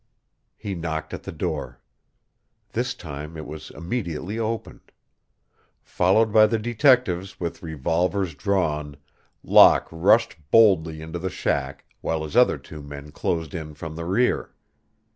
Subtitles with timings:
[0.57, 1.79] He knocked at the door.
[2.71, 4.91] This time it was immediately opened.
[5.83, 8.97] Followed by the detectives with revolvers drawn,
[9.43, 14.05] Locke rushed boldly into the shack, while his other two men closed in from the
[14.05, 14.49] rear.